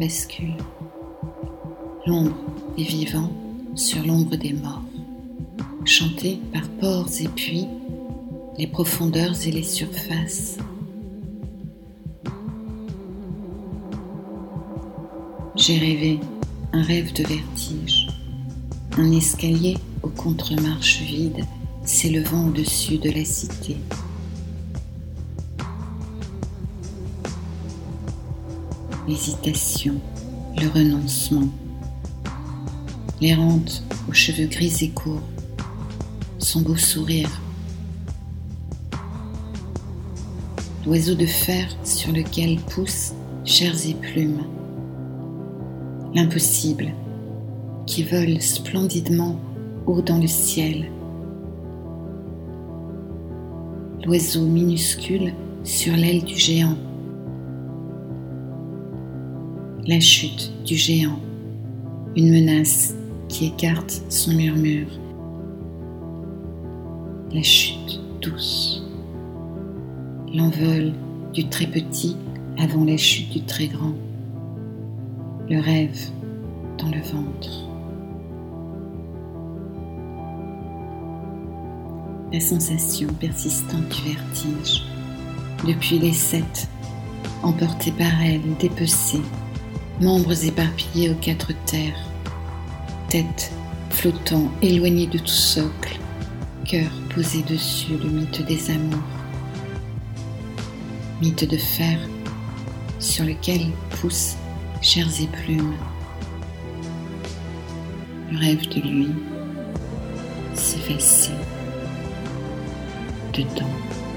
[0.00, 0.56] bascule.
[2.06, 2.34] L'ombre
[2.74, 3.30] des vivants
[3.74, 4.82] sur l'ombre des morts,
[5.84, 7.68] chantée par ports et puits,
[8.56, 10.56] les profondeurs et les surfaces.
[15.54, 16.18] J'ai rêvé
[16.72, 18.08] un rêve de vertige,
[18.96, 21.44] un escalier aux contre-marches vides
[21.84, 23.76] s'élevant au-dessus de la cité.
[29.10, 29.96] L'hésitation,
[30.56, 31.48] le renoncement,
[33.20, 35.26] l'errante aux cheveux gris et courts,
[36.38, 37.40] son beau sourire,
[40.86, 43.12] l'oiseau de fer sur lequel poussent
[43.44, 44.44] chairs et plumes,
[46.14, 46.94] l'impossible
[47.86, 49.40] qui vole splendidement
[49.86, 50.88] haut dans le ciel,
[54.04, 56.76] l'oiseau minuscule sur l'aile du géant,
[59.86, 61.18] la chute du géant,
[62.14, 62.94] une menace
[63.28, 64.88] qui écarte son murmure,
[67.32, 68.82] la chute douce,
[70.34, 70.92] l'envol
[71.32, 72.16] du très petit
[72.58, 73.94] avant la chute du très grand,
[75.48, 75.98] le rêve
[76.78, 77.66] dans le ventre.
[82.32, 84.84] La sensation persistante du vertige,
[85.66, 86.68] depuis les sept,
[87.42, 89.22] emportés par elle, dépecée,
[90.00, 92.08] membres éparpillés aux quatre terres,
[93.08, 93.52] tête
[93.90, 95.98] flottant, éloignée de tout socle,
[96.64, 98.98] cœur posé dessus le mythe des amours,
[101.20, 101.98] mythe de fer
[102.98, 104.36] sur lequel poussent
[104.80, 105.74] chairs et plumes,
[108.32, 109.08] le rêve de lui
[110.54, 111.32] s'effacer
[113.34, 114.09] dedans.